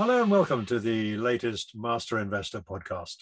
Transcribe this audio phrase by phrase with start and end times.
[0.00, 3.16] Hello and welcome to the latest Master Investor podcast.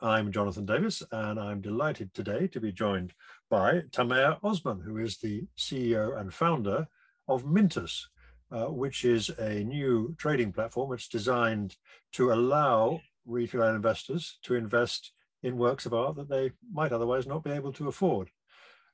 [0.00, 3.12] I'm Jonathan Davis, and I'm delighted today to be joined
[3.48, 6.88] by Tamer Osman, who is the CEO and founder
[7.28, 8.08] of Mintus,
[8.50, 10.92] uh, which is a new trading platform.
[10.92, 11.76] It's designed
[12.14, 15.12] to allow retail investors to invest
[15.44, 18.28] in works of art that they might otherwise not be able to afford.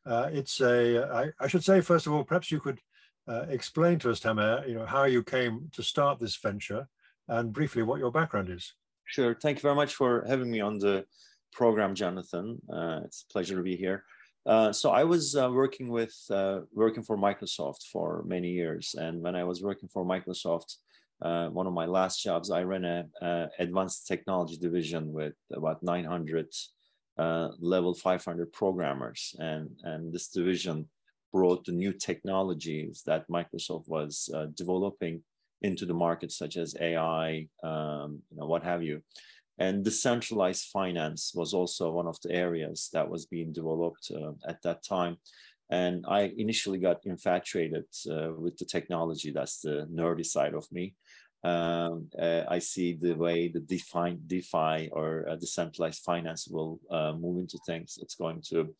[0.05, 2.81] Uh, it's a, I, I should say, first of all, perhaps you could
[3.27, 6.87] uh, explain to us, Tamer, you know, how you came to start this venture
[7.31, 8.75] and briefly what your background is.
[9.07, 9.35] Sure.
[9.35, 11.05] Thank you very much for having me on the
[11.53, 12.61] program, Jonathan.
[12.73, 14.05] Uh, it's a pleasure to be here.
[14.47, 19.21] Uh, so I was uh, working with uh, working for Microsoft for many years, and
[19.21, 20.77] when I was working for Microsoft,
[21.21, 26.47] uh, one of my last jobs, I ran a, advanced technology division with about 900
[27.19, 30.89] uh, level 500 programmers, and and this division
[31.33, 35.23] brought the new technologies that Microsoft was developing
[35.63, 39.03] into the market, such as AI, um, you know, what have you.
[39.59, 44.63] And decentralized finance was also one of the areas that was being developed uh, at
[44.63, 45.19] that time.
[45.71, 49.31] And I initially got infatuated uh, with the technology.
[49.31, 50.95] That's the nerdy side of me.
[51.45, 57.13] Um, uh, I see the way the DeFi, DeFi or uh, decentralized finance will uh,
[57.13, 57.99] move into things.
[58.03, 58.75] It's going to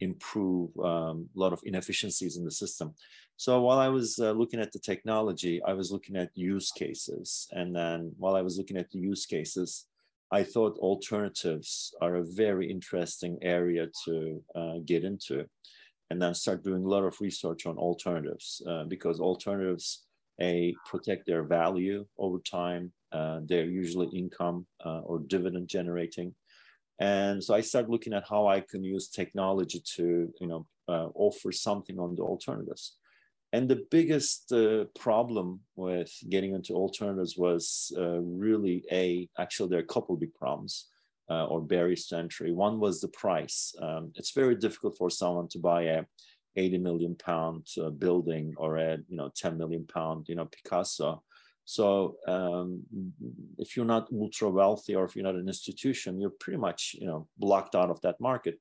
[0.00, 2.94] improve um, a lot of inefficiencies in the system.
[3.36, 7.48] So while I was uh, looking at the technology, I was looking at use cases.
[7.52, 9.86] And then while I was looking at the use cases,
[10.32, 15.44] I thought alternatives are a very interesting area to uh, get into.
[16.10, 20.04] And then start doing a lot of research on alternatives uh, because alternatives,
[20.40, 22.92] A, protect their value over time.
[23.12, 26.34] Uh, they're usually income uh, or dividend generating.
[26.98, 31.08] And so I started looking at how I can use technology to, you know, uh,
[31.14, 32.96] offer something on the alternatives.
[33.52, 39.78] And the biggest uh, problem with getting into alternatives was uh, really a, actually there
[39.78, 40.88] are a couple big problems
[41.30, 42.52] uh, or barriers to entry.
[42.52, 43.74] One was the price.
[43.80, 46.04] Um, it's very difficult for someone to buy a
[46.56, 51.22] 80 million pound uh, building or a, you know, 10 million pound, you know, Picasso
[51.66, 52.82] so um,
[53.58, 57.08] if you're not ultra wealthy or if you're not an institution, you're pretty much you
[57.08, 58.58] know blocked out of that market.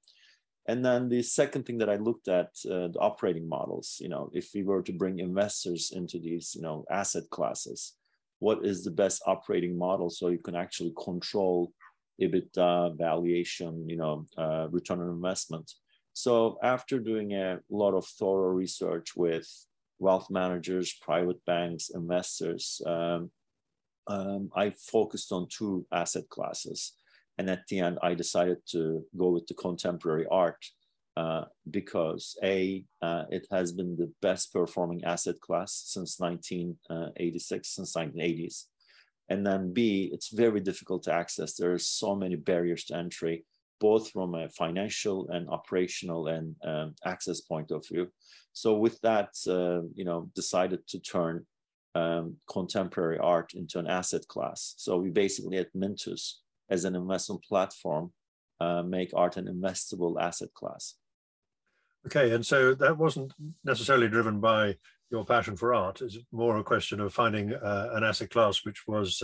[0.67, 3.97] And then the second thing that I looked at uh, the operating models.
[4.01, 7.93] You know, if we were to bring investors into these you know asset classes,
[8.39, 11.71] what is the best operating model so you can actually control
[12.19, 15.71] EBITDA valuation, you know, uh, return on investment.
[16.13, 19.47] So after doing a lot of thorough research with
[19.99, 23.31] wealth managers, private banks, investors, um,
[24.07, 26.93] um, I focused on two asset classes.
[27.37, 30.63] And at the end, I decided to go with the contemporary art
[31.17, 37.95] uh, because A, uh, it has been the best performing asset class since 1986, since
[37.95, 38.65] 1980s.
[39.29, 41.55] And then B, it's very difficult to access.
[41.55, 43.45] There are so many barriers to entry
[43.79, 48.07] both from a financial and operational and um, access point of view.
[48.53, 51.45] So with that, uh, you know, decided to turn
[51.93, 54.75] um, contemporary art into an asset class.
[54.77, 56.35] So we basically at Mintus,
[56.69, 58.11] as an investment platform,
[58.59, 60.95] uh, make art an investable asset class.
[62.05, 64.75] Okay, and so that wasn't necessarily driven by
[65.09, 66.01] your passion for art.
[66.01, 69.21] It's more a question of finding uh, an asset class which was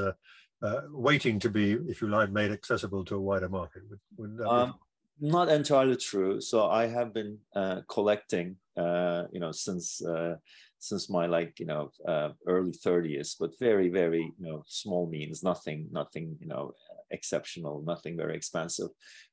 [0.61, 3.83] uh, waiting to be, if you like, made accessible to a wider market?
[3.89, 4.75] Would, would um,
[5.21, 6.41] not entirely true.
[6.41, 10.35] So I have been uh, collecting, uh, you know, since uh,
[10.79, 15.43] since my like you know uh, early 30s, but very very you know small means,
[15.43, 16.73] nothing nothing you know
[17.11, 18.89] exceptional, nothing very expensive.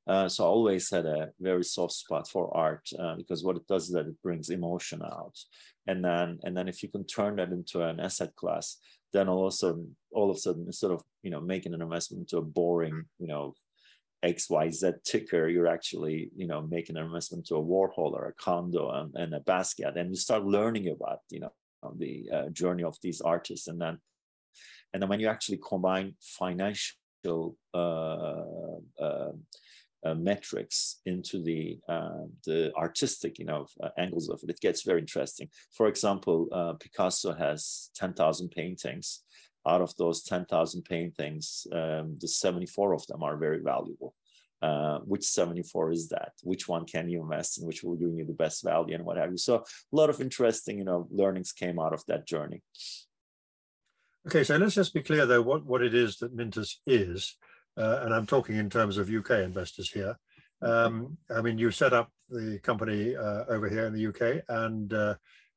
[0.06, 3.84] Uh, so I always had a very soft spot for art because what it does
[3.84, 5.38] is that it brings emotion out,
[5.86, 8.76] and then and then if you can turn that into an asset class,
[9.12, 11.82] then all of a sudden, all of a sudden, instead of you know making an
[11.82, 13.54] investment into a boring, you know,
[14.22, 18.26] X Y Z ticker, you're actually you know making an investment to a Warhol or
[18.26, 19.96] a Condo and, and a Basquiat.
[19.96, 21.52] and you start learning about you know
[21.96, 23.98] the uh, journey of these artists, and then
[24.92, 29.32] and then when you actually combine financial uh, uh,
[30.04, 34.50] uh, metrics into the uh, the artistic you know uh, angles of it.
[34.50, 35.48] It gets very interesting.
[35.72, 39.22] For example uh, picasso has 10,000 paintings.
[39.66, 44.14] Out of those 10,000 paintings um, the 74 of them are very valuable.
[44.60, 46.32] Uh, which 74 is that?
[46.42, 47.66] Which one can you invest in?
[47.66, 49.36] Which will give you the best value and what have you?
[49.38, 52.62] So a lot of interesting you know learnings came out of that journey.
[54.26, 57.36] Okay so let's just be clear though what what it is that Mintus is
[57.78, 60.18] uh, and I'm talking in terms of UK investors here.
[60.60, 64.92] Um, I mean, you set up the company uh, over here in the UK, and
[64.92, 65.14] uh,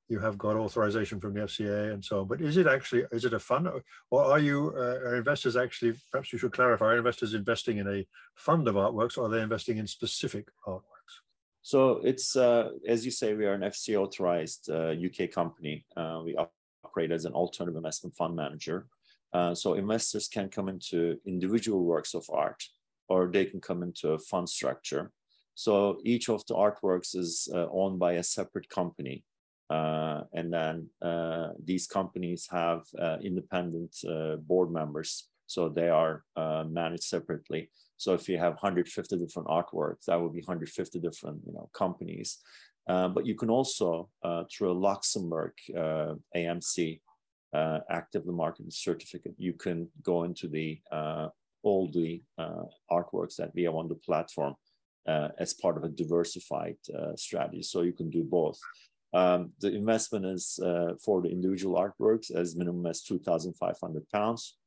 [0.07, 2.27] you have got authorization from the FCA and so on.
[2.27, 3.67] But is it actually is it a fund,
[4.11, 5.93] or are you uh, are investors actually?
[6.11, 6.85] Perhaps you should clarify.
[6.85, 10.81] Are investors investing in a fund of artworks, or are they investing in specific artworks?
[11.63, 15.85] So it's uh, as you say, we are an FCA authorized UK uh, company.
[15.97, 16.37] We
[16.83, 18.87] operate as an alternative investment fund manager.
[19.33, 22.63] Uh, so investors can come into individual works of art,
[23.07, 25.11] or they can come into a fund structure.
[25.55, 29.23] So each of the artworks is owned by a separate company.
[29.71, 33.95] Uh, and then uh, these companies have uh, independent
[34.45, 36.23] board members, so they are
[36.67, 37.69] managed separately.
[37.95, 42.39] So if you have 150 different artworks, that would be 150 different you know, companies.
[42.89, 45.53] Uh, but you can also, uh, through a Luxembourg
[47.53, 50.79] uh, AMC actively marketed certificate, you can go into the
[51.63, 52.23] all the
[52.91, 54.55] artworks that we have on the platform
[55.07, 56.77] as part of a diversified
[57.15, 57.61] strategy.
[57.61, 58.59] So you can do both.
[59.13, 64.57] Um, the investment is uh, for the individual artworks as minimum as 2,500 pounds.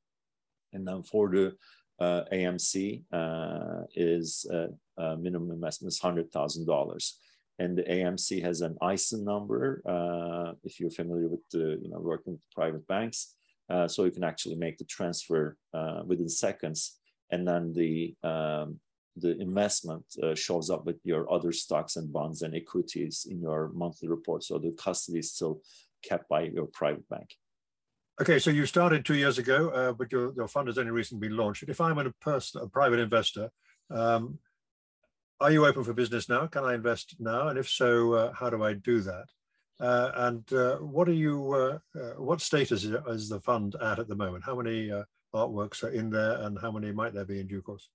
[0.73, 1.57] And then for the
[1.99, 7.13] uh, AMC uh, is uh, minimum investment is $100,000.
[7.59, 12.01] And the AMC has an ISIN number, uh, if you're familiar with the, you know,
[12.01, 13.37] working with private banks.
[13.71, 15.57] Uh, so you can actually make the transfer
[16.05, 16.99] within seconds.
[17.31, 18.81] And then the um,
[19.17, 23.71] the investment uh, shows up with your other stocks and bonds and equities in your
[23.75, 24.43] monthly report.
[24.43, 25.61] So the custody is still
[26.03, 27.31] kept by your private bank.
[28.21, 31.29] Okay, so you started two years ago, uh, but your, your fund has only recently
[31.29, 31.65] been launched.
[31.67, 33.51] If I'm a person, a private investor,
[33.91, 34.39] um,
[35.41, 36.47] are you open for business now?
[36.47, 37.49] Can I invest now?
[37.49, 39.25] And if so, uh, how do I do that?
[39.81, 41.53] Uh, and uh, what are you?
[41.53, 41.79] Uh,
[42.17, 44.45] what status is, the fund at at the moment?
[44.45, 44.91] How many
[45.35, 47.89] artworks are in there, and how many might there be in due course?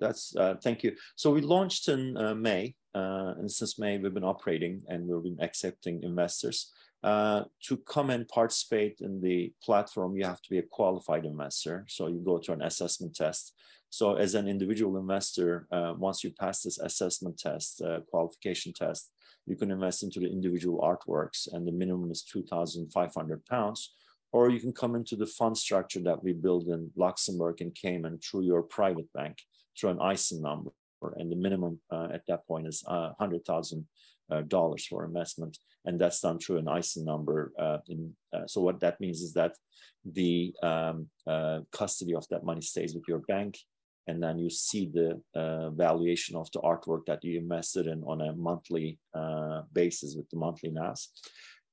[0.00, 0.92] that's uh, thank you.
[1.16, 5.22] So we launched in uh, May, uh, and since May we've been operating and we've
[5.22, 6.72] been accepting investors.
[7.04, 11.84] Uh, to come and participate in the platform, you have to be a qualified investor.
[11.88, 13.54] So you go to an assessment test.
[13.90, 19.10] So as an individual investor, uh, once you pass this assessment test, uh, qualification test,
[19.46, 23.44] you can invest into the individual artworks, and the minimum is two thousand five hundred
[23.46, 23.94] pounds
[24.32, 28.18] or you can come into the fund structure that we build in Luxembourg and Cayman
[28.18, 29.38] through your private bank
[29.78, 30.70] through an ISIN number.
[31.16, 33.84] And the minimum uh, at that point is uh, $100,000
[34.30, 35.58] uh, for investment.
[35.84, 37.52] And that's done through an ISIN number.
[37.58, 39.54] Uh, in, uh, so what that means is that
[40.04, 43.58] the um, uh, custody of that money stays with your bank.
[44.08, 45.20] And then you see the
[45.76, 48.98] valuation of the artwork that you invested in on a monthly
[49.72, 51.10] basis with the monthly NAS.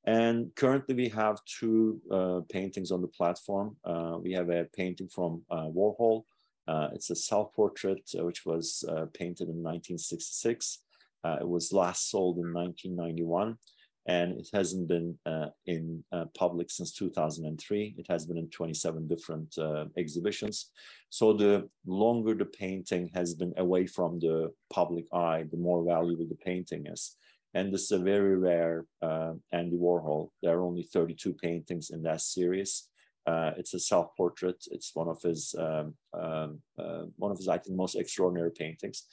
[0.06, 3.76] And currently we have two uh, paintings on the platform.
[3.84, 6.24] Uh, we have a painting from uh, Warhol.
[6.68, 10.80] Uh, it's a self-portrait uh, which was uh, painted in 1966.
[11.26, 13.58] it was last sold in 1991
[14.08, 15.18] and it hasn't been
[15.66, 16.04] in
[16.38, 17.96] public since 2003.
[17.98, 19.56] It has been in 27 different
[19.98, 20.72] exhibitions.
[21.10, 26.28] So the longer the painting has been away from the public eye, the more valuable
[26.28, 27.16] the painting is
[27.56, 30.30] and this is a very rare uh, Andy Warhol.
[30.44, 32.90] There are only 32 paintings in that series.
[33.26, 34.66] Uh, it's a self-portrait.
[34.70, 39.06] It's one of his um, um, uh, one of his I think most extraordinary paintings.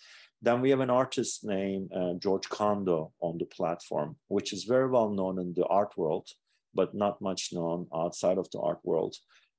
[0.42, 4.88] Then we have an artist named uh, George Condo on the platform, which is very
[4.88, 6.28] well known in the art world,
[6.74, 9.14] but not much known outside of the art world.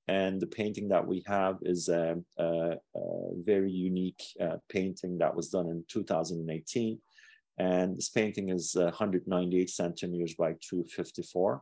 [0.10, 5.34] And the painting that we have is a, a, a very unique uh, painting that
[5.34, 7.00] was done in 2018
[7.58, 11.62] and this painting is uh, 198 centimeters by 254.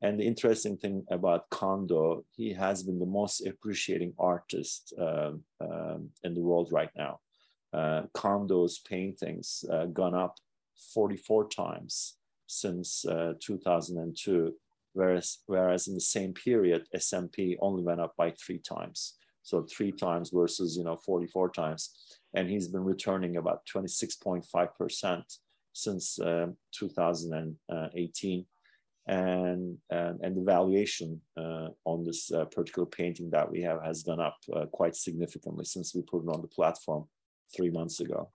[0.00, 6.10] And the interesting thing about Condo, he has been the most appreciating artist um, um,
[6.22, 7.20] in the world right now.
[7.72, 10.36] Uh, Condo's paintings uh, gone up
[10.94, 12.14] 44 times
[12.46, 14.54] since uh, 2002,
[14.94, 19.14] whereas, whereas in the same period, S&P only went up by three times.
[19.42, 21.90] So three times versus, you know, 44 times
[22.34, 25.22] and he's been returning about 26.5%
[25.72, 28.46] since uh, 2018.
[29.06, 34.02] And, and, and the valuation uh, on this uh, particular painting that we have has
[34.02, 37.06] gone up uh, quite significantly since we put it on the platform
[37.54, 38.30] three months ago.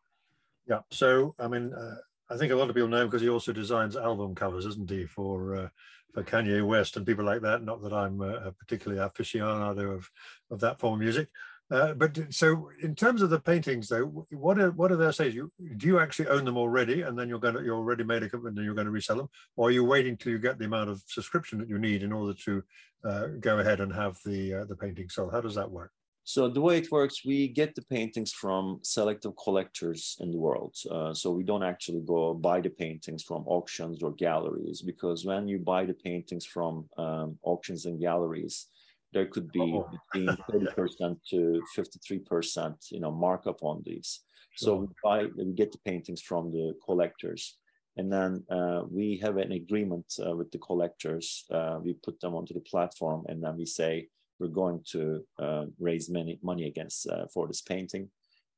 [0.67, 1.96] Yeah, so I mean, uh,
[2.29, 4.89] I think a lot of people know him because he also designs album covers, isn't
[4.89, 5.70] he, for uh,
[6.13, 7.63] for Kanye West and people like that.
[7.63, 10.10] Not that I'm uh, particularly aficionado of
[10.51, 11.27] of that form of music,
[11.72, 15.29] uh, but so in terms of the paintings, though, what are what are their say?
[15.29, 18.22] You do you actually own them already, and then you're going to you're already made
[18.22, 20.60] a and then you're going to resell them, or are you waiting till you get
[20.60, 22.63] the amount of subscription that you need in order to
[23.05, 25.32] uh, go ahead and have the uh, the painting sold?
[25.32, 25.91] How does that work?
[26.25, 30.75] So the way it works, we get the paintings from selective collectors in the world.
[30.89, 35.50] Uh, so we don't actually go buy the paintings from auctions or galleries because when
[35.50, 38.68] you buy the paintings from um, auctions and galleries,
[39.12, 39.89] there could be oh.
[40.13, 44.22] between 30% to 53%, you know, markup on these.
[44.51, 44.65] Sure.
[44.65, 47.58] So we buy, we get the paintings from the collectors.
[47.98, 51.46] And then uh, we have an agreement uh, with the collectors.
[51.51, 54.08] Uh, we put them onto the platform and then we say,
[54.44, 58.10] we're going to uh, raise many money against uh, for this painting.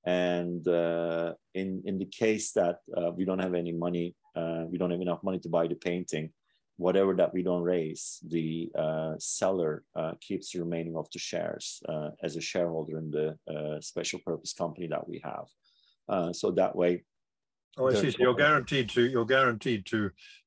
[0.06, 4.78] And uh, in in the case that uh, we don't have any money, uh, we
[4.78, 6.32] don't have enough money to buy the painting,
[6.78, 9.84] whatever that we don't raise, the uh, seller
[10.22, 11.82] keeps the remaining of the shares
[12.22, 13.28] as a shareholder in the
[13.82, 15.48] special purpose company that we have.
[16.36, 17.04] so that way,
[17.78, 18.12] Oh, I see.
[18.12, 20.00] So you're guaranteed to you're guaranteed to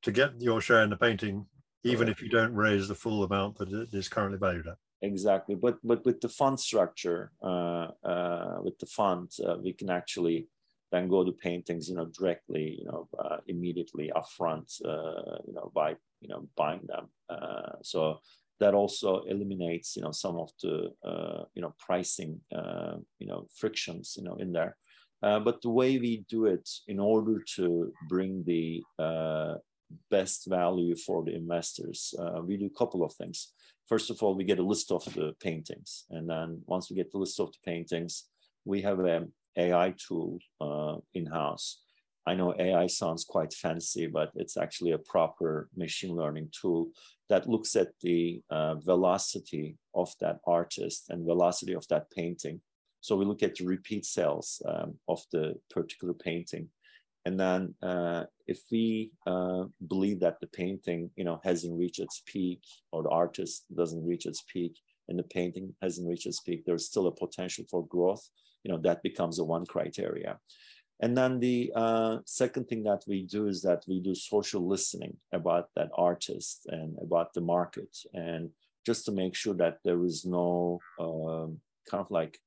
[0.05, 1.47] to get your share in the painting,
[1.85, 5.55] even if you don't raise the full amount that it is currently valued at exactly.
[5.55, 10.49] But but with the fund structure uh, uh, with the fund uh, we can actually
[10.91, 15.71] then go to paintings you know directly you know uh, immediately upfront uh, you know
[15.75, 15.91] by
[16.21, 17.09] you know buying them.
[17.29, 18.19] Uh, so
[18.61, 20.91] that also eliminates you know some of the
[21.55, 22.41] you know pricing
[23.19, 24.77] you know frictions you know in there.
[25.21, 28.83] But the way we do it in order to bring the
[30.11, 32.15] best value for the investors
[32.45, 33.53] we do a couple of things
[33.89, 36.05] first of all, we get a list of the paintings.
[36.11, 38.25] And then once we get the list of the paintings,
[38.65, 41.83] we have an AI tool uh, in-house.
[42.27, 46.91] I know AI sounds quite fancy, but it's actually a proper machine learning tool
[47.31, 52.61] that looks at the uh, velocity of that artist and velocity of that painting.
[53.01, 56.69] So we look at the repeat sales um, of the particular painting
[57.25, 62.23] and then uh, if we uh, believe that the painting, you know, hasn't reached its
[62.27, 66.65] peak or the artist doesn't reach its peak and the painting hasn't reached its peak,
[66.65, 68.29] there's still a potential for growth,
[68.63, 70.39] you know, that becomes a one criteria.
[71.01, 75.17] And then the uh, second thing that we do is that we do social listening
[75.33, 77.97] about that artist and about the market.
[78.15, 78.51] And
[78.85, 82.41] just to make sure that there is no um, kind of like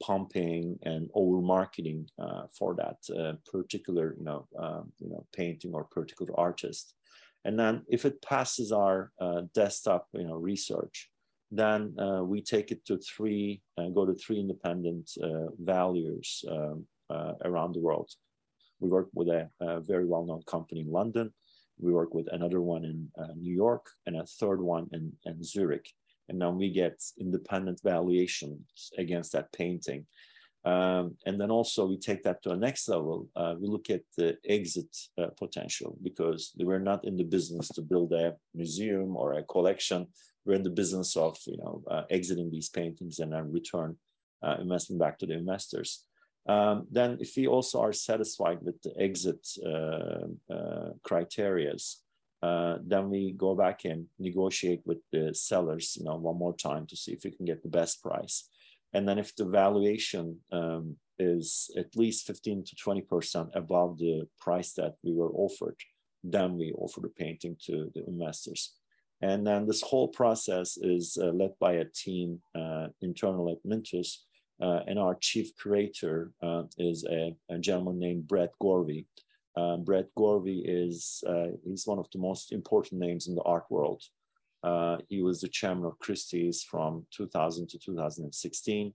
[0.00, 5.72] pumping and over marketing uh, for that uh, particular you know um, you know painting
[5.74, 6.94] or particular artist.
[7.44, 11.10] And then if it passes our uh, desktop you know research
[11.52, 16.44] then uh, we take it to three and uh, go to three independent uh, valuers
[16.48, 16.86] um,
[17.44, 18.08] around the world.
[18.78, 21.32] We work with a, a, very well-known company in london.
[21.80, 25.88] We work with another one in new york and a third one in, in zurich
[26.30, 30.06] and then we get independent valuations against that painting.
[30.64, 33.28] Um, and then also we take that to a next level.
[33.34, 37.82] Uh, we look at the exit uh, potential because we're not in the business to
[37.82, 40.06] build a museum or a collection.
[40.44, 43.96] We're in the business of you know uh, exiting these paintings and then return
[44.42, 46.04] uh, investment back to the investors.
[46.46, 51.96] Um, then if we also are satisfied with the exit uh, uh, criterias,
[52.42, 56.86] uh, then we go back and negotiate with the sellers, you know, one more time
[56.86, 58.48] to see if we can get the best price.
[58.92, 64.72] And then if the valuation um, is at least 15 to 20% above the price
[64.72, 65.76] that we were offered,
[66.24, 68.74] then we offer the painting to the investors.
[69.22, 74.24] And then this whole process is uh, led by a team uh, internal at Mintus.
[74.62, 79.06] Uh, and our chief curator uh, is a, a, gentleman named Brett Gorvy.
[79.60, 83.64] Um, Brett Gorvy is uh, he's one of the most important names in the art
[83.68, 84.02] world.
[84.62, 88.92] Uh, he was the chairman of Christie's from 2000 to 2016,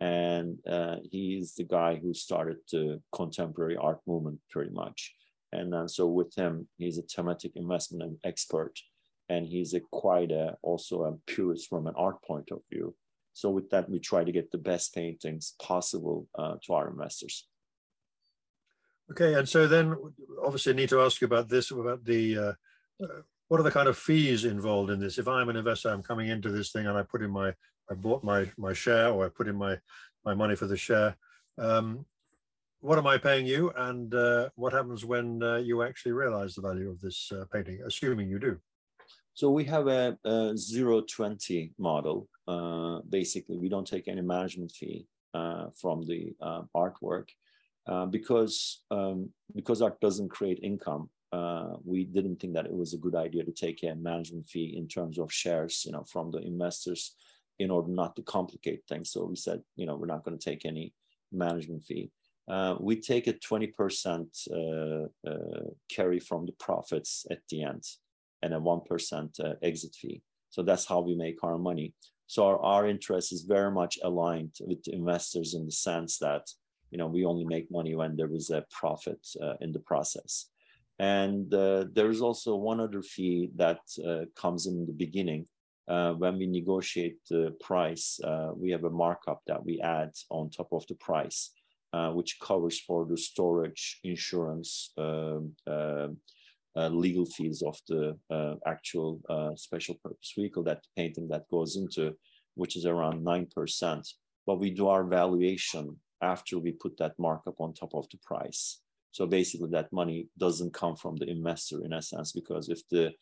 [0.00, 5.14] and uh, he is the guy who started the contemporary art movement pretty much.
[5.52, 8.74] And so with him, he's a thematic investment expert,
[9.28, 12.94] and he's a quite a, also a purist from an art point of view.
[13.34, 17.46] So with that, we try to get the best paintings possible uh, to our investors.
[19.10, 19.94] Okay, and so then
[20.42, 22.52] obviously I need to ask you about this, about the, uh,
[23.02, 25.18] uh, what are the kind of fees involved in this?
[25.18, 27.52] If I'm an investor, I'm coming into this thing and I put in my,
[27.90, 29.76] I bought my, my share or I put in my,
[30.24, 31.16] my money for the share.
[31.58, 32.06] Um,
[32.80, 36.62] what am I paying you and uh, what happens when uh, you actually realize the
[36.62, 38.58] value of this uh, painting, assuming you do?
[39.34, 42.28] So we have a, a 020 model.
[42.48, 46.34] Uh, basically, we don't take any management fee from the
[46.74, 47.28] artwork
[47.86, 51.10] uh, because um, because art doesn't create income.
[51.32, 54.74] Uh, we didn't think that it was a good idea to take a management fee
[54.78, 57.16] in terms of shares, you know, from the investors,
[57.58, 59.10] in order not to complicate things.
[59.10, 60.94] So we said, you know, we're not going to take any
[61.32, 62.10] management fee.
[62.46, 67.82] Uh, we take a 20% uh, uh, carry from the profits at the end
[68.42, 70.22] and a 1% uh, exit fee.
[70.50, 71.94] So that's how we make our money.
[72.26, 76.46] So our, our interest is very much aligned with investors in the sense that
[76.94, 80.50] you know we only make money when there is a profit uh, in the process.
[81.00, 85.44] And uh, there is also one other fee that uh, comes in the beginning.
[85.88, 90.50] Uh, when we negotiate the price, uh, we have a markup that we add on
[90.50, 91.50] top of the price,
[91.92, 96.16] uh, which covers for the storage, insurance, um, um,
[96.76, 98.16] legal fees of the
[98.66, 99.20] actual
[99.56, 102.14] special purpose vehicle, that painting that goes into,
[102.54, 104.08] which is around 9%.
[104.46, 108.80] But we do our valuation after we put that markup on top of the price.
[109.12, 113.12] So basically that money doesn't come from the investor in a sense, because if the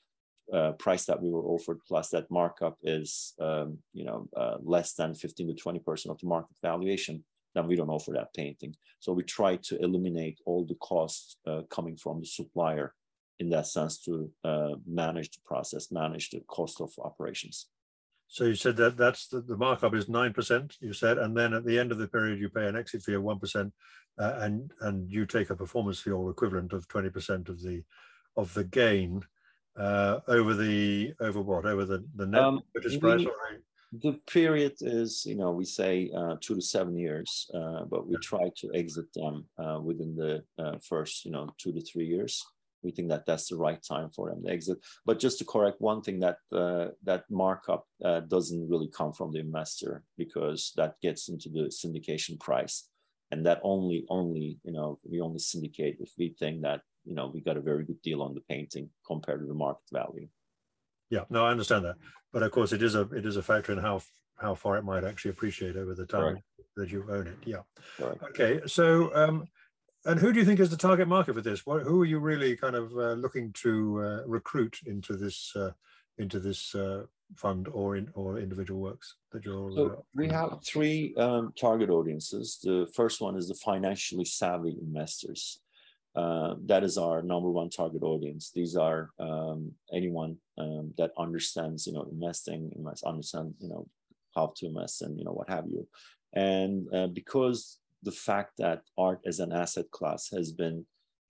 [0.53, 4.95] uh, price that we were offered plus that markup is, um, you know, uh, less
[4.95, 8.75] than 15 to 20% of the market valuation, then we don't offer that painting.
[9.01, 12.95] So we try to eliminate all the costs uh, coming from the supplier
[13.39, 17.67] in that sense to uh, manage the process, manage the cost of operations.
[18.33, 20.79] So you said that that's the, the markup is nine percent.
[20.81, 23.13] You said, and then at the end of the period, you pay an exit fee
[23.13, 23.75] of one percent,
[24.19, 27.83] uh, and and you take a performance fee or equivalent of twenty percent of the
[28.39, 29.21] of the gain
[29.79, 33.27] uh, over the over what over the the net um, purchase price.
[34.03, 38.17] the period is, you know, we say uh, two to seven years, uh, but we
[38.23, 42.43] try to exit them uh, within the uh, first, you know, two to three years
[42.83, 44.79] we think that that's the right time for them to exit.
[45.07, 49.33] But just to correct one thing, that uh, that markup uh, doesn't really come from
[49.33, 52.89] the investor because that gets into the syndication price,
[53.31, 57.31] and that only only you know we only syndicate if we think that you know
[57.33, 60.29] we got a very good deal on the painting compared to the market value.
[61.11, 61.97] Yeah, no, I understand that,
[62.33, 64.01] but of course it is a it is a factor in how
[64.37, 66.43] how far it might actually appreciate over the time
[66.77, 67.39] that you own it.
[67.45, 67.63] Yeah.
[68.01, 69.15] Okay, so.
[69.15, 69.49] Um,
[70.05, 71.65] and who do you think is the target market for this?
[71.65, 75.71] What, who are you really kind of uh, looking to uh, recruit into this uh,
[76.19, 77.05] into this uh,
[77.37, 79.73] fund or in or individual works that you're?
[79.73, 82.59] So uh, we have three um, target audiences.
[82.63, 85.61] The first one is the financially savvy investors.
[86.15, 88.51] Uh, that is our number one target audience.
[88.55, 93.87] These are um, anyone um, that understands, you know, investing, invest, understand, you know,
[94.35, 95.87] how to invest and you know what have you.
[96.35, 100.85] And because the fact that art as an asset class has been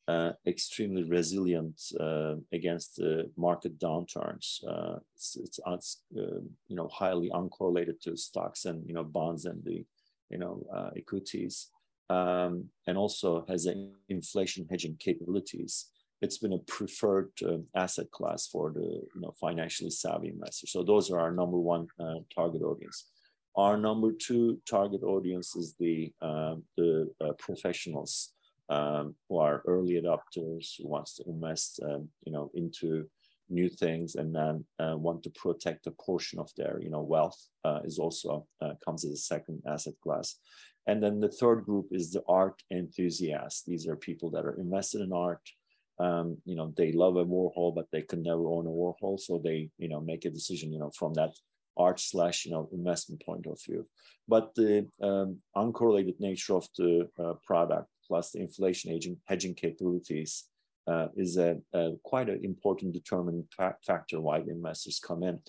[0.08, 4.62] uh, extremely resilient uh, against the market downturns.
[4.66, 9.62] Uh, it's, it's uh, you know highly uncorrelated to stocks and you know bonds and
[9.64, 9.84] the
[10.30, 11.68] you know uh, equities,
[12.10, 13.68] um, and also has
[14.08, 15.90] inflation hedging capabilities.
[16.20, 18.80] It's been a preferred uh, asset class for the
[19.14, 20.66] you know financially savvy investor.
[20.66, 21.86] So those are our number one
[22.34, 23.11] target audience.
[23.56, 28.32] Our number two target audience is the, uh, the uh, professionals
[28.70, 33.06] um, who are early adopters, who wants to invest, um, you know, into
[33.50, 37.38] new things and then uh, want to protect a portion of their, you know, wealth
[37.64, 40.36] uh, is also uh, comes as a second asset class.
[40.86, 43.62] And then the third group is the art enthusiasts.
[43.66, 45.42] These are people that are invested in art,
[45.98, 49.40] um, you know they love a warhol but they can never own a warhol so
[49.42, 51.30] they you know make a decision you know from that
[51.76, 53.86] art slash you know investment point of view.
[54.28, 60.44] But the um, uncorrelated nature of the uh, product plus the inflation hedging, hedging capabilities
[60.86, 65.40] uh, is a, a, quite an important determining fa factor why the investors come in.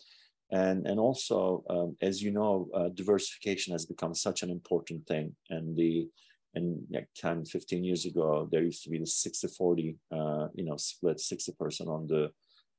[0.52, 5.36] And and also um, as you know uh, diversification has become such an important thing.
[5.50, 6.10] And the
[6.56, 10.66] and like 10 15 years ago there used to be the 60 40 uh, you
[10.66, 12.32] know split 60% on the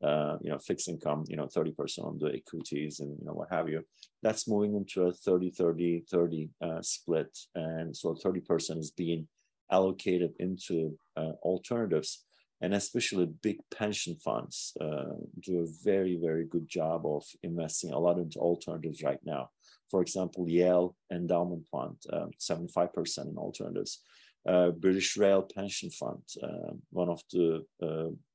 [0.03, 3.51] uh, you know, fixed income, you know, 30% on the equities and, you know, what
[3.51, 3.83] have you.
[4.23, 7.37] That's moving into a 30, 30, 30 uh, split.
[7.55, 9.29] And so 30% is being
[9.71, 12.25] allocated into uh, alternatives.
[12.61, 17.99] And especially big pension funds uh, do a very, very good job of investing a
[17.99, 19.51] lot into alternatives right now.
[19.91, 21.97] For example, Yale Endowment Fund,
[22.41, 24.01] 75% um, in alternatives.
[24.47, 27.65] Uh, British Rail Pension Fund, uh, one of the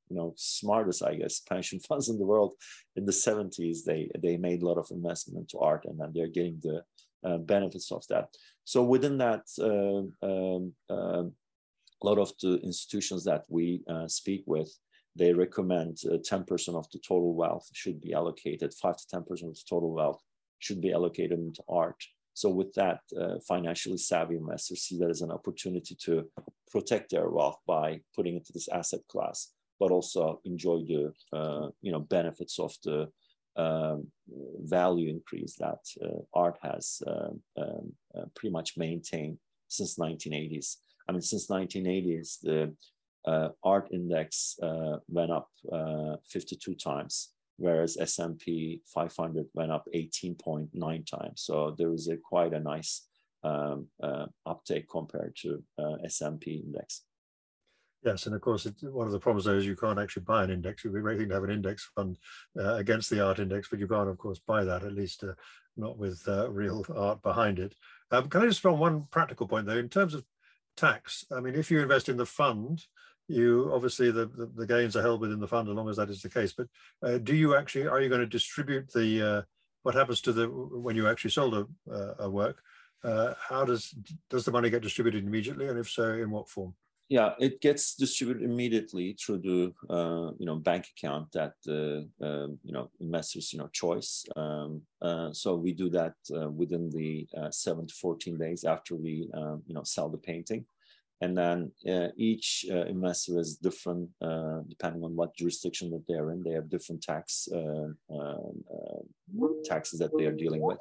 [0.09, 2.53] you know smartest i guess pension funds in the world.
[2.95, 6.27] In the 70s they they made a lot of investment into art and then they're
[6.27, 6.83] getting the
[7.23, 8.29] uh, benefits of that.
[8.63, 11.23] So within that uh, um, uh,
[12.01, 14.71] a lot of the institutions that we uh, speak with
[15.15, 19.55] they recommend 10% uh, of the total wealth should be allocated 5 to 10% of
[19.55, 20.21] the total wealth
[20.59, 22.01] should be allocated into art.
[22.33, 26.29] So with that, uh, financially savvy investors see that as an opportunity to
[26.71, 31.91] protect their wealth by putting into this asset class but also enjoy the uh, you
[31.91, 33.09] know benefits of the
[33.55, 34.07] um,
[34.61, 39.37] value increase that uh, art has um, um, uh, pretty much maintained
[39.67, 40.77] since 1980s.
[41.07, 42.73] I mean, since 1980s, the
[43.25, 47.33] uh, art index uh, went up uh, 52 times.
[47.57, 50.71] whereas S&P 500 went up 18.9
[51.05, 51.41] times.
[51.41, 53.07] So there was a quite a nice
[53.43, 53.87] um,
[54.45, 55.61] uptake compared to
[56.05, 57.03] S&P index.
[58.03, 60.49] Yes, and of course, one of the problems though is you can't actually buy an
[60.49, 60.83] index.
[60.83, 62.17] It would be a great thing to have an index fund
[62.57, 65.33] uh, against the art index, but you can't, of course, buy that, at least uh,
[65.75, 67.75] not with uh, real art behind it.
[68.11, 70.23] Um, can I just on one practical point though, in terms of
[70.77, 71.25] tax?
[71.35, 72.85] I mean, if you invest in the fund,
[73.27, 76.09] you obviously the, the, the gains are held within the fund as long as that
[76.09, 76.53] is the case.
[76.53, 76.67] But
[77.03, 79.41] uh, do you actually are you going to distribute the uh,
[79.83, 82.61] what happens to the when you actually sold a, uh, a work?
[83.01, 83.93] how does
[84.29, 86.73] does the money get distributed immediately, and if so, in what form?
[87.09, 92.47] Yeah, it gets distributed immediately through the uh, you know bank account that the uh,
[92.63, 94.23] you know investors you know choice.
[94.35, 98.95] Um, uh, so we do that uh, within the uh, seven to fourteen days after
[98.95, 100.65] we um, you know sell the painting,
[101.21, 104.07] and then uh, each investor is different
[104.69, 106.43] depending on what jurisdiction that they're in.
[106.43, 107.97] They have different tax um,
[109.65, 110.79] taxes that they are dealing with,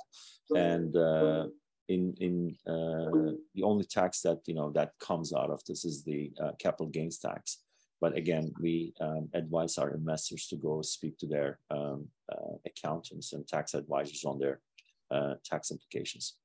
[0.54, 0.94] and
[1.88, 6.04] in in uh, the only tax that you know that comes out of this is
[6.04, 7.58] the uh, capital gains tax.
[8.00, 13.32] But again, we um, advise our investors to go speak to their um, uh, accountants
[13.32, 14.60] and tax advisors on their
[15.10, 16.36] uh, tax implications.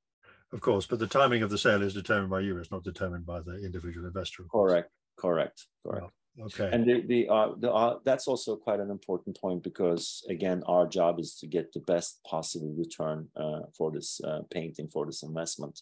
[0.52, 2.58] Of course, but the timing of the sale is determined by you.
[2.58, 4.44] It's not determined by the individual investor.
[4.50, 4.90] Correct.
[5.16, 5.66] Correct.
[5.86, 6.10] Correct.
[6.40, 6.68] Okay.
[6.72, 10.86] And the, the, uh, the uh, that's also quite an important point because again, our
[10.86, 15.22] job is to get the best possible return uh, for this uh, painting for this
[15.22, 15.80] investment.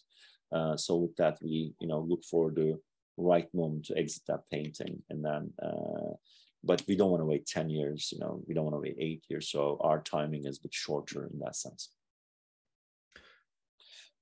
[0.51, 2.79] Uh, so with that, we you know look for the
[3.17, 5.51] right moment to exit that painting, and then.
[5.61, 6.13] Uh,
[6.65, 8.95] but we don't want to wait 10 years, you know, we don't want to wait
[8.97, 9.49] eight years.
[9.49, 11.89] So our timing is a bit shorter in that sense.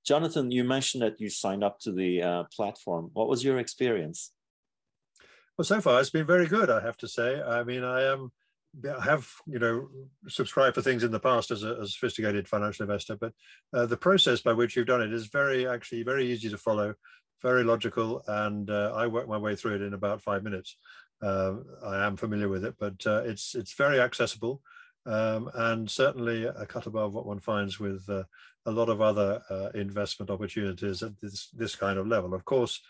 [0.04, 3.12] Jonathan, you mentioned that you signed up to the platform.
[3.13, 4.32] What was your experience?
[5.57, 7.41] Well, so far it's been very good, I have to say.
[7.41, 8.31] I mean, I am
[9.03, 9.89] have you know
[10.27, 13.33] subscribed for things in the past as a, a sophisticated financial investor, but
[13.73, 16.93] uh, the process by which you've done it is very actually very easy to follow,
[17.41, 20.77] very logical, and uh, I work my way through it in about five minutes.
[21.21, 24.61] Uh, I am familiar with it, but uh, it's it's very accessible,
[25.05, 28.23] um, and certainly a cut above what one finds with uh,
[28.65, 32.33] a lot of other uh, investment opportunities at this this kind of level.
[32.33, 32.81] Of course,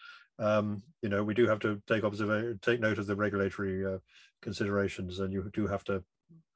[0.42, 4.00] um, you know, we do have to take observation, take note of the regulatory uh,
[4.42, 6.04] considerations, and you do have to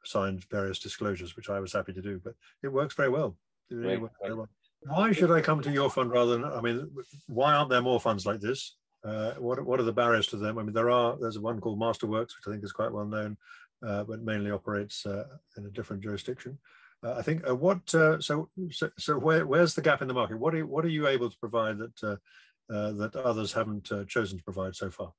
[0.03, 2.19] sign various disclosures, which I was happy to do.
[2.23, 3.37] But it works very well.
[3.69, 4.49] Really works very well.
[4.81, 6.45] Why should I come to your fund rather than?
[6.45, 6.89] I mean,
[7.27, 8.75] why aren't there more funds like this?
[9.03, 10.57] Uh, what what are the barriers to them?
[10.57, 11.17] I mean, there are.
[11.19, 13.37] There's one called Masterworks, which I think is quite well known,
[13.85, 15.25] uh, but mainly operates uh,
[15.57, 16.57] in a different jurisdiction.
[17.03, 17.47] Uh, I think.
[17.47, 18.49] Uh, what so, so
[18.97, 20.39] so where where's the gap in the market?
[20.39, 22.15] What are you, what are you able to provide that uh,
[22.69, 25.13] that others haven't uh, chosen to provide so far?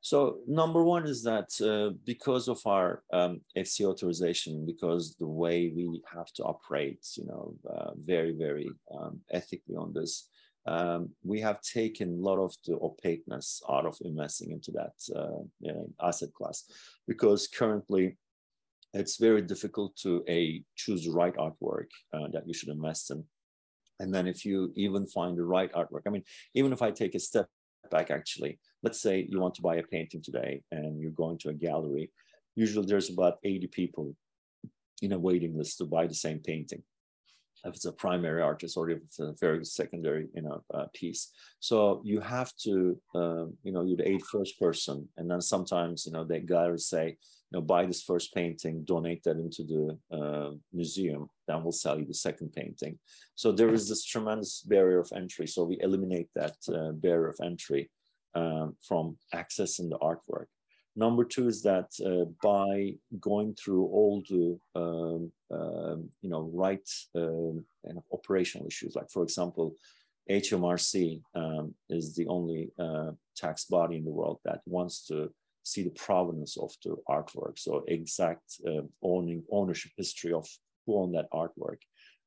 [0.00, 5.72] So number one is that uh, because of our um, FC authorization, because the way
[5.74, 10.28] we have to operate, you know, uh, very, very um, ethically on this,
[10.66, 15.42] um, we have taken a lot of the opaqueness out of investing into that uh,
[15.60, 16.64] you know, asset class,
[17.06, 18.16] because currently
[18.94, 23.24] it's very difficult to a choose the right artwork uh, that you should invest in
[24.00, 27.14] and then if you even find the right artwork, I mean, even if I take
[27.14, 27.48] a step
[27.90, 31.48] back, actually, let's say you want to buy a painting today and you're going to
[31.48, 32.10] a gallery,
[32.54, 34.14] usually there's about 80 people
[35.02, 36.82] in a waiting list to buy the same painting.
[37.64, 41.32] If it's a primary artist or if it's a very secondary you know uh, piece.
[41.58, 45.08] So you have to uh, you know you're the eighth first person.
[45.16, 47.16] And then sometimes you know the galleries say
[47.52, 52.04] know buy this first painting donate that into the uh, museum then we'll sell you
[52.04, 52.98] the second painting.
[53.34, 55.48] So there is this tremendous barrier of entry.
[55.48, 57.90] So we eliminate that uh, barrier of entry
[58.34, 60.46] um, from accessing the artwork.
[60.94, 66.88] Number two is that uh, by going through all the um, um, you know right
[67.14, 69.76] um, kind of operational issues, like for example,
[70.28, 75.32] HMRC um, is the only uh, tax body in the world that wants to
[75.68, 80.46] see the provenance of the artwork, so exact uh, owning ownership history of
[80.84, 81.80] who owned that artwork.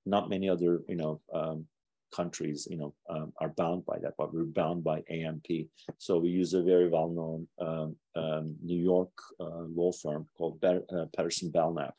[0.06, 1.66] Not many other you know um,
[2.12, 5.48] countries, you know, um, are bound by that, but we're bound by AMP.
[5.98, 10.86] So we use a very well-known um, um, New York uh, law firm called Ber-
[10.96, 11.96] uh, Patterson Belknap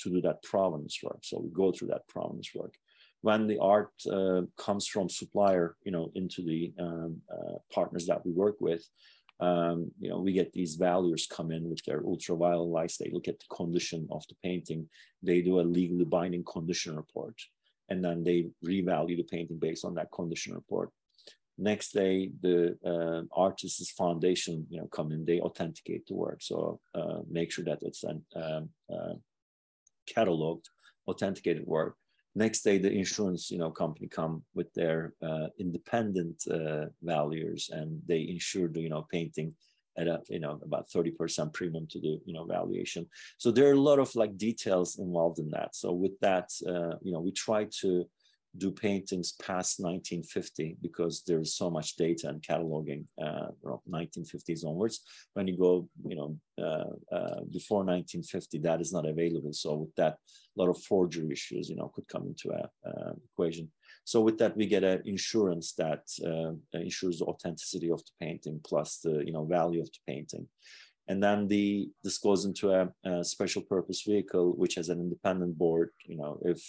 [0.00, 1.18] to do that provenance work.
[1.22, 2.74] So we go through that provenance work.
[3.22, 8.24] When the art uh, comes from supplier, you know, into the um, uh, partners that
[8.24, 8.84] we work with,
[9.40, 12.96] um, you know, we get these valuers come in with their ultraviolet lights.
[12.96, 14.88] They look at the condition of the painting.
[15.22, 17.38] They do a legally binding condition report
[17.88, 20.90] and then they revalue the painting based on that condition report.
[21.58, 26.38] Next day, the uh, artist's foundation, you know, come in, they authenticate the work.
[26.42, 29.14] So uh, make sure that it's an, um, uh,
[30.14, 30.64] cataloged,
[31.06, 31.96] authenticated work.
[32.36, 38.02] Next day, the insurance, you know, company come with their uh, independent uh, valuers and
[38.06, 39.54] they insure the, you know, painting
[39.96, 43.06] at a, you know, about 30% premium to the, you know, valuation.
[43.38, 45.74] So there are a lot of like details involved in that.
[45.74, 48.04] So with that, uh, you know, we try to
[48.58, 55.00] do paintings past 1950 because there's so much data and cataloging uh, from 1950s onwards.
[55.34, 59.52] When you go, you know, uh, uh, before 1950, that is not available.
[59.52, 63.12] So with that, a lot of forgery issues, you know, could come into a uh,
[63.32, 63.70] equation.
[64.04, 68.60] So with that, we get an insurance that uh, ensures the authenticity of the painting
[68.64, 70.46] plus the, you know, value of the painting.
[71.08, 75.56] And then the this goes into a, a special purpose vehicle, which has an independent
[75.56, 75.90] board.
[76.04, 76.60] You know, if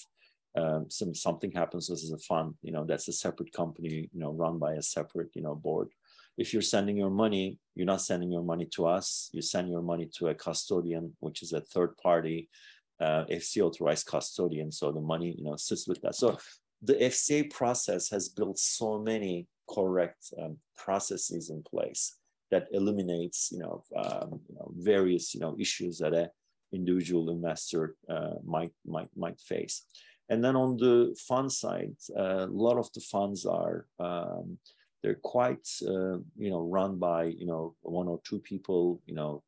[0.57, 4.31] um, some something happens as a fund, you know, that's a separate company, you know,
[4.31, 5.89] run by a separate, you know, board.
[6.37, 9.29] If you're sending your money, you're not sending your money to us.
[9.33, 12.49] You send your money to a custodian, which is a third party,
[12.99, 14.71] uh, FCA authorized custodian.
[14.71, 16.15] So the money, you know, sits with that.
[16.15, 16.37] So
[16.81, 22.17] the FCA process has built so many correct um, processes in place
[22.51, 26.29] that eliminates, you know, um, you know, various, you know, issues that a
[26.73, 29.83] individual investor uh, might might might face.
[30.29, 34.57] And then on the fund side, uh, a lot of the funds are um,
[35.01, 39.01] they're quite uh, you know run by you know one or two people.
[39.05, 39.43] You know,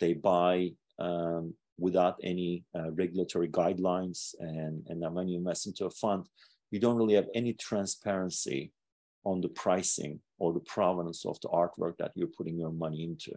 [0.00, 5.86] they buy um, without any uh, regulatory guidelines, and and then when you invest into
[5.86, 6.26] a fund,
[6.70, 8.72] you don't really have any transparency
[9.24, 13.32] on the pricing or the provenance of the artwork that you're putting your money into.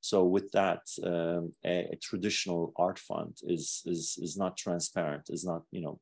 [0.00, 5.44] So with that, um, a, a, traditional art fund is, is is not transparent, is
[5.46, 5.98] not you know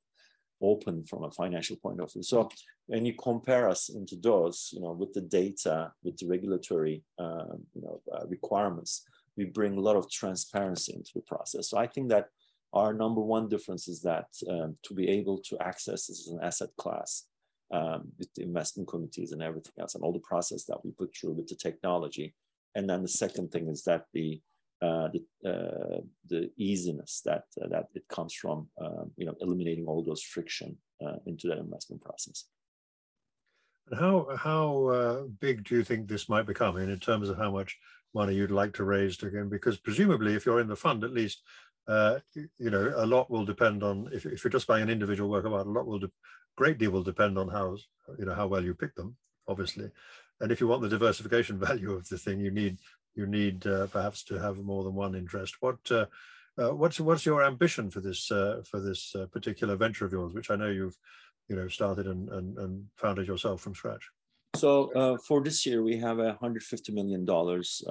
[0.62, 2.22] open from a financial point of view.
[2.22, 2.48] So
[2.86, 7.64] when you compare us into those, you know, with the data, with the regulatory, um,
[7.74, 9.04] you know, uh, requirements,
[9.36, 11.70] we bring a lot of transparency into the process.
[11.70, 12.28] So I think that
[12.72, 16.40] our number one difference is that um, to be able to access this as an
[16.42, 17.24] asset class
[17.72, 21.14] um, with the investment committees and everything else, and all the process that we put
[21.14, 22.34] through with the technology.
[22.74, 24.40] And then the second thing is that the
[24.82, 29.86] uh, the, uh, the easiness that uh, that it comes from, um, you know, eliminating
[29.86, 32.46] all those friction uh, into that investment process.
[33.88, 37.38] And how how uh, big do you think this might become in, in terms of
[37.38, 37.78] how much
[38.12, 39.48] money you'd like to raise again?
[39.48, 41.42] Because presumably, if you're in the fund, at least
[41.86, 45.44] you know a lot will depend on if, if you're just buying an individual work
[45.44, 45.66] of art.
[45.68, 46.10] A lot will, de-
[46.56, 47.76] great deal will depend on how
[48.18, 49.16] you know how well you pick them,
[49.46, 49.90] obviously.
[50.40, 52.78] And if you want the diversification value of the thing, you need
[53.14, 55.56] you need uh, perhaps to have more than one interest.
[55.60, 56.06] What uh,
[56.58, 60.34] uh, what's what's your ambition for this uh, for this uh, particular venture of yours,
[60.34, 60.96] which I know you've
[61.48, 64.08] you know started and, and, and founded yourself from scratch?
[64.56, 67.82] So uh, for this year, we have a hundred fifty million dollars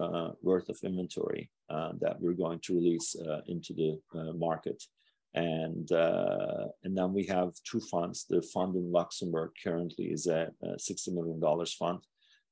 [0.42, 3.16] worth of inventory that we're going to release
[3.48, 4.00] into the
[4.38, 4.84] market,
[5.34, 8.26] and and then we have two funds.
[8.30, 12.00] The fund in Luxembourg currently is a, a sixty million dollars fund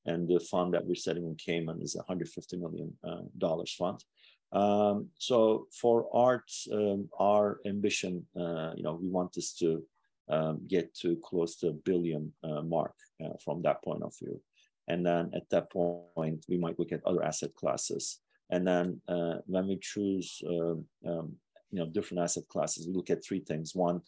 [0.06, 4.04] and the fund that we're setting in Cayman is a $150 million uh, fund.
[4.52, 9.84] Um, so for art, um, our ambition, uh, you know, we want this to
[10.30, 14.42] um, get to close to a billion uh, mark uh, from that point of view.
[14.88, 18.20] And then at that point, we might look at other asset classes.
[18.50, 21.36] And then uh, when we choose, um, um,
[21.72, 23.76] you know, different asset classes, we look at three things.
[23.76, 24.02] One,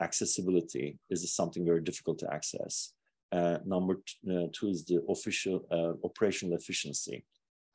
[0.00, 0.98] accessibility.
[1.08, 2.92] Is this something very difficult to access?
[3.32, 3.94] Uh, number
[4.30, 7.24] uh, two is the official uh, operational efficiency.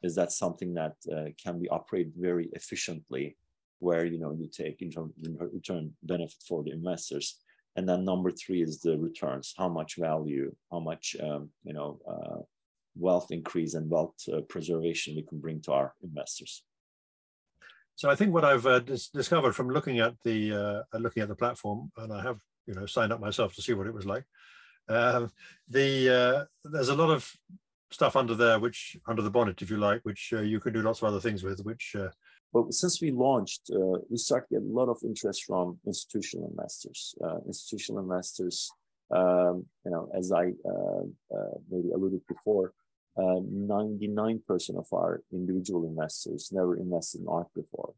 [0.01, 3.37] Is that something that uh, can be operated very efficiently,
[3.79, 7.39] where you know you take return benefit for the investors?
[7.75, 9.53] And then number three is the returns.
[9.57, 12.41] How much value, how much um, you know uh,
[12.95, 16.63] wealth increase and wealth uh, preservation we can bring to our investors.
[17.95, 21.91] So I think what I've dis discovered from looking at the looking at the platform,
[21.97, 24.23] and I have you know signed up myself to see what it was like
[24.91, 25.31] um,
[25.67, 27.31] the uh, there's a lot of
[27.91, 30.81] stuff under there, which under the bonnet, if you like, which uh, you can do
[30.81, 31.59] lots of other things with.
[31.61, 32.09] Which, uh...
[32.53, 36.49] but since we launched, uh, we started to get a lot of interest from institutional
[36.49, 37.15] investors.
[37.23, 38.71] Uh, institutional investors,
[39.11, 41.03] um, you know, as I uh,
[41.69, 42.73] maybe alluded before,
[43.17, 47.93] 99% of our individual investors never invested in art before,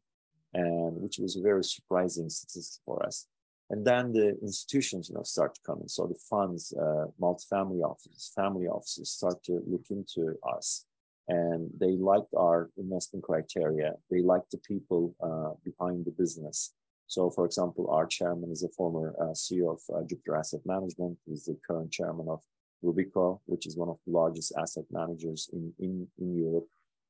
[0.54, 3.28] and which was a very surprising statistic for us.
[3.70, 5.90] And then the institutions, you know, start to come in.
[5.90, 10.86] So the funds, uh, multifamily offices, family offices start to look into us,
[11.28, 13.94] and they liked our investment criteria.
[14.12, 16.74] They liked the people uh, behind the business.
[17.08, 21.18] So, for example, our chairman is a former uh, CEO of uh, Jupiter Asset Management.
[21.26, 22.42] He's the current chairman of
[22.84, 26.68] Robeco, which is one of the largest asset managers in in, in Europe.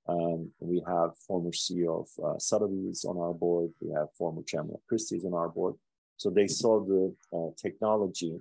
[0.08, 3.72] Um, we have former CEO of uh, Sotheby's on our board.
[3.80, 5.76] We have former chairman of Christie's on our board.
[6.18, 8.40] So they saw the uh, technology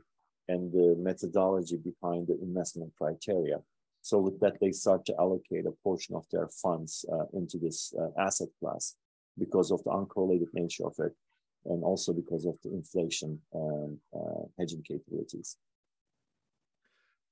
[0.49, 3.59] and the methodology behind the investment criteria.
[4.03, 7.95] So with that, they start to allocate a portion of their funds uh, into this
[7.99, 8.97] uh, asset class
[9.39, 11.15] because of the uncorrelated nature of it,
[11.65, 15.57] and also because of the inflation um, uh, hedging capabilities.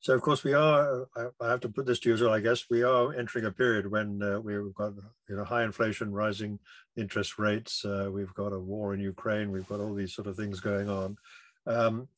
[0.02, 1.06] So of course we are.
[1.40, 2.32] I have to put this to you as well.
[2.32, 4.94] I guess we are entering a period when uh, we've got
[5.28, 6.58] you know high inflation, rising
[6.96, 7.84] interest rates.
[7.84, 9.52] Uh, we've got a war in Ukraine.
[9.52, 11.18] We've got all these sort of things going on,
[11.66, 12.08] um,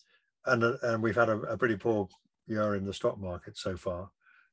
[0.46, 2.08] and uh, and we've had a, a, pretty poor
[2.46, 4.10] year in the stock market so far.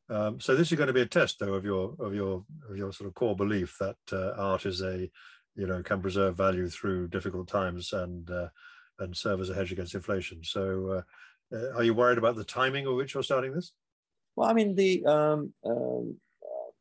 [0.09, 2.77] Um, so this is going to be a test, though, of your of your of
[2.77, 5.07] your sort of core belief that uh, art is a
[5.55, 8.47] you know can preserve value through difficult times and uh,
[8.97, 10.43] and serve as a hedge against inflation.
[10.43, 11.03] So
[11.51, 13.73] uh, uh, are you worried about the timing of which you're starting this?
[14.35, 16.71] Well, I mean, the um, um, uh,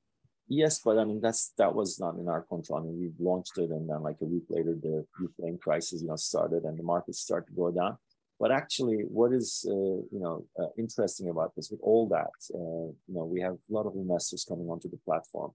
[0.49, 2.81] yes, but I mean that's that was not in our control.
[2.81, 6.09] I mean, we launched it, and then like a week later, the Ukraine crisis, you
[6.09, 7.97] know, started, and the markets started to go down.
[8.39, 9.73] But actually, what is uh,
[10.15, 13.73] you know uh, interesting about this, with all that, uh, you know, we have a
[13.73, 15.53] lot of investors coming onto the platform,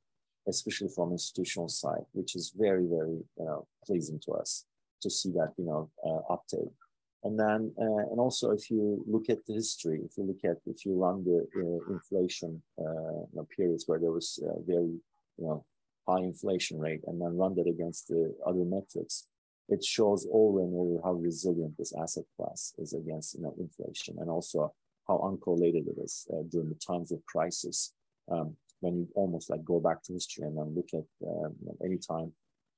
[0.48, 4.66] especially from institutional side, which is very, very you know, pleasing to us
[5.02, 6.76] to see that you know uh, uptake.
[7.24, 10.58] And then, uh, and also if you look at the history, if you look at,
[10.66, 15.00] if you run the uh, inflation uh, you know, periods where there was uh, very,
[15.38, 15.66] you know,
[16.08, 19.28] high inflation rate and then run that against the other metrics,
[19.70, 24.18] it shows over and over how resilient this asset class is against, you know, inflation
[24.20, 24.74] and also
[25.08, 27.94] how uncorrelated it is uh, during the times of crisis.
[28.30, 31.98] Um, when you almost like go back to history and then look at um, any
[31.98, 32.34] time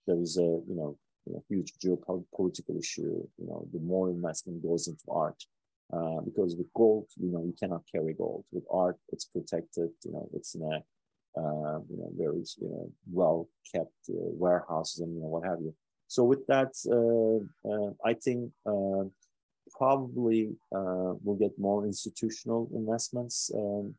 [0.06, 0.98] there is a, you know,
[1.34, 3.28] know, huge geopolitical issue.
[3.38, 5.44] You know, the more investment goes into art,
[5.94, 8.46] uh, because with gold, you know, you cannot carry gold.
[8.52, 9.90] With art, it's protected.
[10.04, 10.84] You know, it's in a
[11.38, 15.60] uh, you know very you know well kept uh, warehouses and you know what have
[15.60, 15.74] you.
[16.08, 19.04] So with that, uh, uh, I think uh,
[19.78, 23.96] probably we'll get more institutional investments um,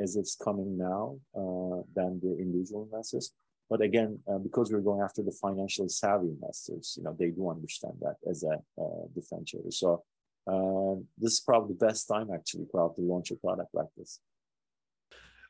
[0.00, 3.32] as it's coming now than the individual investors.
[3.68, 7.50] But again, uh, because we're going after the financially savvy investors, you know, they do
[7.50, 9.72] understand that as a uh, differentiator.
[9.72, 10.04] So
[10.46, 14.20] uh, this is probably the best time actually to launch a product like this.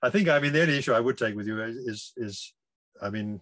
[0.02, 2.54] I think, I mean, the only issue I would take with you is, is,
[3.02, 3.40] I mean,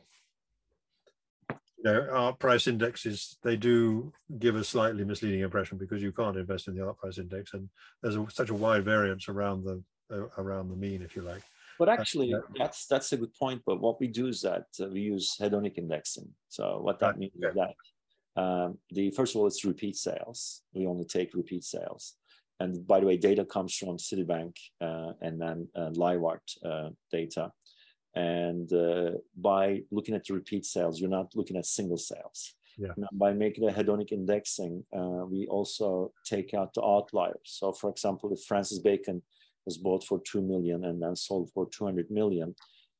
[1.50, 6.36] you know, art price indexes, they do give a slightly misleading impression because you can't
[6.36, 7.68] invest in the art price index and
[8.02, 11.42] there's a, such a wide variance around the, uh, around the mean, if you like.
[11.78, 13.62] But actually, that's that's a good point.
[13.66, 16.28] But what we do is that uh, we use hedonic indexing.
[16.48, 17.74] So what that means is that
[18.40, 20.62] um, the first of all, it's repeat sales.
[20.72, 22.14] We only take repeat sales.
[22.60, 27.50] And by the way, data comes from Citibank uh, and then uh, LiveArt uh, data.
[28.14, 32.54] And uh, by looking at the repeat sales, you're not looking at single sales.
[32.78, 32.92] Yeah.
[32.96, 37.40] Now, by making a hedonic indexing, uh, we also take out the outliers.
[37.44, 39.22] So, for example, if Francis Bacon
[39.66, 42.54] was bought for 2 million and then sold for 200 million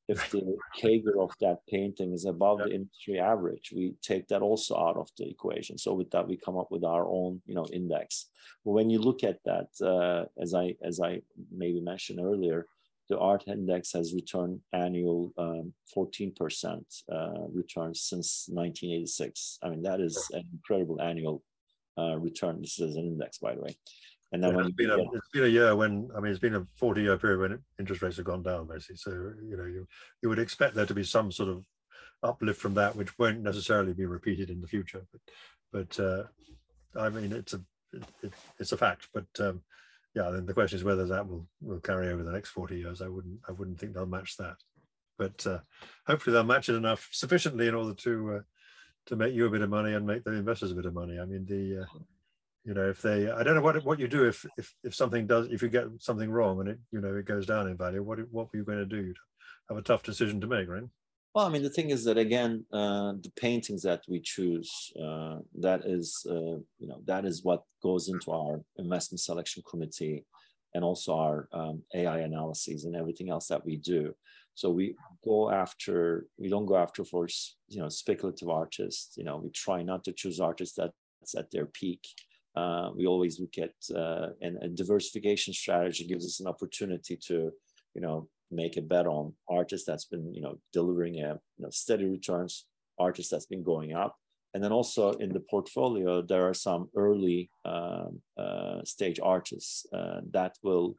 [0.07, 2.65] if the CAGR of that painting is above yeah.
[2.65, 5.77] the industry average, we take that also out of the equation.
[5.77, 8.27] So with that, we come up with our own, you know, index.
[8.63, 12.67] But when you look at that, uh, as I as I maybe mentioned earlier,
[13.09, 19.59] the art index has returned annual um, 14% uh, return since 1986.
[19.63, 21.43] I mean, that is an incredible annual
[21.97, 22.61] uh, return.
[22.61, 23.75] This is an index, by the way.
[24.31, 26.39] And then yeah, when it's been, a, it's been a year when I mean it's
[26.39, 28.97] been a 40 year period when interest rates have gone down basically.
[28.97, 29.87] So you know you
[30.21, 31.63] you would expect there to be some sort of
[32.23, 35.05] uplift from that, which won't necessarily be repeated in the future.
[35.11, 35.21] But
[35.71, 36.23] but uh,
[36.99, 37.61] I mean it's a
[38.23, 39.09] it, it's a fact.
[39.13, 39.61] But um,
[40.15, 43.01] yeah, then the question is whether that will will carry over the next 40 years.
[43.01, 44.55] I wouldn't I wouldn't think they'll match that.
[45.17, 45.59] But uh,
[46.07, 48.41] hopefully they'll match it enough sufficiently in order to uh,
[49.05, 51.19] to make you a bit of money and make the investors a bit of money.
[51.19, 51.99] I mean the uh,
[52.65, 55.27] you know if they i don't know what what you do if if if something
[55.27, 58.01] does if you get something wrong and it you know it goes down in value
[58.01, 58.97] what what were you going to do?
[58.97, 59.17] You'd
[59.69, 60.83] have a tough decision to make right?
[61.33, 65.37] Well i mean the thing is that again uh, the paintings that we choose uh,
[65.59, 70.25] that is uh, you know that is what goes into our investment selection committee
[70.73, 74.13] and also our um, ai analyses and everything else that we do.
[74.55, 77.27] So we go after we don't go after for
[77.67, 81.65] you know speculative artists you know we try not to choose artists that's at their
[81.65, 82.01] peak
[82.55, 87.51] uh, we always look at uh, and a diversification strategy gives us an opportunity to,
[87.93, 91.69] you know, make a bet on artists that's been, you know, delivering a you know,
[91.71, 92.65] steady returns,
[92.99, 94.15] artists that's been going up,
[94.53, 100.21] and then also in the portfolio there are some early um, uh, stage artists uh,
[100.31, 100.95] that will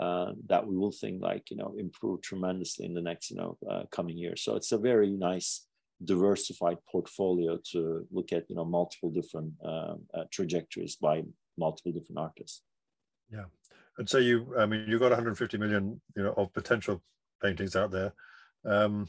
[0.00, 3.56] uh, that we will think like you know improve tremendously in the next you know
[3.70, 4.42] uh, coming years.
[4.42, 5.67] So it's a very nice
[6.04, 11.22] diversified portfolio to look at you know multiple different um, uh, trajectories by
[11.56, 12.62] multiple different artists.
[13.30, 13.44] Yeah,
[13.98, 17.02] and so you, I mean, you've got 150 million, you know, of potential
[17.42, 18.12] paintings out there.
[18.64, 19.08] Um,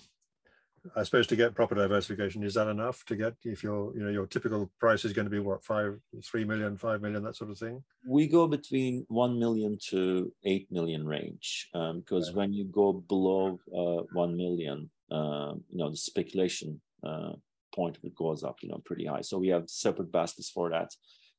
[0.95, 4.09] I suppose to get proper diversification, is that enough to get if your you know
[4.09, 7.51] your typical price is going to be what five, three million, five million, that sort
[7.51, 7.83] of thing?
[8.07, 12.35] We go between one million to eight million range um, because yeah.
[12.35, 17.33] when you go below uh, one million, uh, you know the speculation uh,
[17.73, 19.21] point goes up, you know, pretty high.
[19.21, 20.91] So we have separate baskets for that.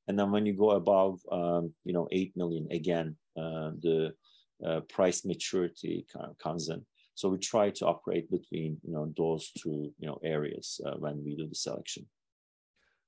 [0.09, 4.15] And then when you go above, um, you know, eight million again, uh, the
[4.65, 6.07] uh, price maturity
[6.43, 6.85] comes in.
[7.15, 11.23] So we try to operate between you know those two you know areas uh, when
[11.25, 12.07] we do the selection.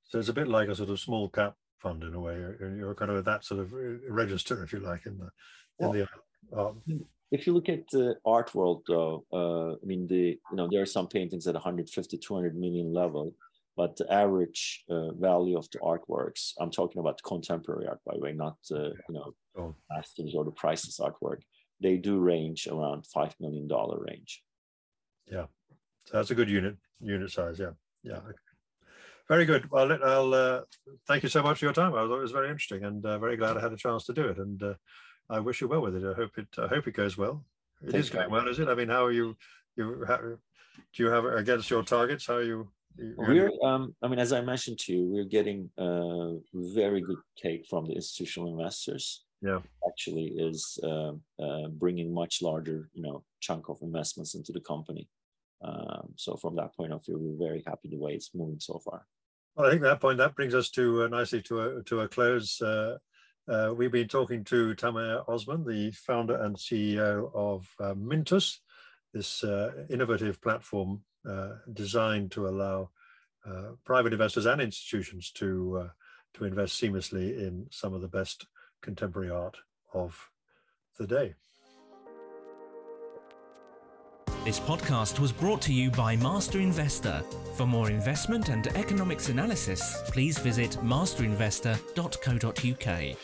[0.09, 2.35] So it's a bit like a sort of small cap fund in a way.
[2.35, 3.73] You're, you're kind of at that sort of
[4.09, 5.31] register, if you like, in the
[5.79, 7.01] in well, the.
[7.33, 10.83] If you look at the art world, though, uh, I mean, the you know there
[10.83, 13.35] are some paintings at 150, 200 million level,
[13.77, 18.21] but the average uh, value of the artworks, I'm talking about contemporary art, by the
[18.21, 19.75] way, not uh, you know oh.
[19.91, 21.41] masters or the priceless artwork
[21.83, 24.43] they do range around five million dollar range.
[25.27, 25.47] Yeah,
[26.05, 27.59] so that's a good unit unit size.
[27.59, 27.73] Yeah,
[28.03, 28.21] yeah.
[29.29, 29.71] Very good.
[29.71, 30.61] Well, I'll uh,
[31.07, 31.95] thank you so much for your time.
[31.95, 34.13] I thought it was very interesting and uh, very glad I had a chance to
[34.13, 34.39] do it.
[34.39, 34.75] And uh,
[35.29, 36.05] I wish you well with it.
[36.05, 36.49] I hope it.
[36.59, 37.45] I hope it goes well.
[37.83, 38.69] It Thanks, is going well, is it?
[38.69, 39.37] I mean, how are you?
[39.77, 40.39] You how, do
[41.03, 42.27] you have against your targets?
[42.27, 42.69] How are you?
[42.99, 47.67] We're, um, I mean, as I mentioned to you, we're getting a very good take
[47.67, 51.13] from the institutional investors yeah actually is uh,
[51.43, 55.09] uh, bringing much larger you know chunk of investments into the company
[55.63, 58.81] um, so from that point of view we're very happy the way it's moving so
[58.85, 59.07] far
[59.57, 62.09] well, i think that point that brings us to uh, nicely to a to a
[62.09, 62.97] close uh,
[63.49, 68.59] uh, we've been talking to Tamer Ozmen, the founder and CEO of uh, Mintus,
[69.13, 69.45] this
[69.91, 71.03] innovative platform
[71.73, 72.91] designed to allow
[73.85, 75.91] private investors and institutions to
[76.35, 78.47] to invest seamlessly in some of the best
[78.81, 79.59] contemporary art
[79.93, 80.31] of
[80.99, 81.35] the day.
[84.45, 87.23] This podcast was brought to you by Master Investor.
[87.55, 93.17] For more investment and economics analysis, please visit masterinvestor.co.uk.